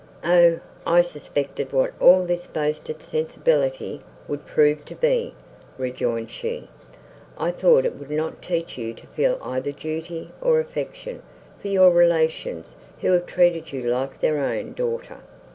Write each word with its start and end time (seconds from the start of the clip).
"O! 0.25 0.59
I 0.83 1.01
suspected 1.03 1.71
what 1.71 1.93
all 1.99 2.23
this 2.25 2.47
boasted 2.47 3.03
sensibility 3.03 4.01
would 4.27 4.47
prove 4.47 4.83
to 4.85 4.95
be!" 4.95 5.35
rejoined 5.77 6.31
she; 6.31 6.69
"I 7.37 7.51
thought 7.51 7.85
it 7.85 7.95
would 7.99 8.09
not 8.09 8.41
teach 8.41 8.79
you 8.79 8.95
to 8.95 9.05
feel 9.05 9.37
either 9.43 9.71
duty, 9.71 10.31
or 10.41 10.59
affection, 10.59 11.21
for 11.61 11.67
your 11.67 11.91
relations, 11.91 12.75
who 13.01 13.11
have 13.11 13.27
treated 13.27 13.71
you 13.71 13.91
like 13.91 14.19
their 14.19 14.39
own 14.39 14.73
daughter!" 14.73 15.19